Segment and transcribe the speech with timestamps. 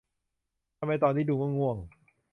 [0.77, 1.77] ทำไมตอนนี้ดูง่วงง่วง